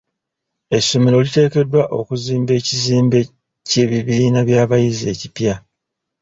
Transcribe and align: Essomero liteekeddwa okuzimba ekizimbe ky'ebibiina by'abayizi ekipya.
Essomero 0.77 1.17
liteekeddwa 1.25 1.81
okuzimba 1.99 2.51
ekizimbe 2.59 3.19
ky'ebibiina 3.67 4.39
by'abayizi 4.47 5.05
ekipya. 5.13 5.55